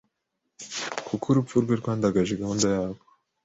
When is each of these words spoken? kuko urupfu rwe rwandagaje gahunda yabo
kuko 1.07 1.25
urupfu 1.27 1.55
rwe 1.63 1.73
rwandagaje 1.81 2.33
gahunda 2.41 2.65
yabo 2.75 3.01